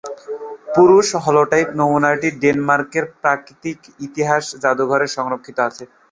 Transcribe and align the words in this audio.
পুরুষ 0.75 1.07
হলোটাইপ 1.23 1.69
নমুনাটি 1.79 2.27
ডেনমার্কের 2.41 3.05
প্রাকৃতিক 3.21 3.77
ইতিহাস 4.07 4.43
জাদুঘরে 4.63 5.07
সংরক্ষিত 5.17 5.57
আছে। 5.67 5.83